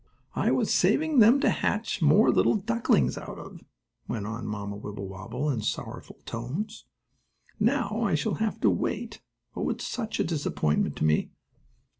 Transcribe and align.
"I 0.35 0.49
was 0.49 0.73
saving 0.73 1.19
them 1.19 1.39
to 1.41 1.49
hatch 1.51 2.01
more 2.01 2.31
little 2.31 2.55
ducklings 2.55 3.19
out 3.19 3.37
of," 3.37 3.63
went 4.07 4.25
on 4.25 4.47
Mamma 4.47 4.75
Wibblewobble, 4.75 5.47
in 5.51 5.61
sorrowful 5.61 6.17
tones. 6.25 6.85
"Now 7.59 8.01
I 8.01 8.15
shall 8.15 8.33
have 8.41 8.59
to 8.61 8.71
wait. 8.71 9.21
Oh, 9.55 9.69
it's 9.69 9.85
such 9.87 10.19
a 10.19 10.23
disappointment 10.23 10.95
to 10.95 11.05
me!" 11.05 11.29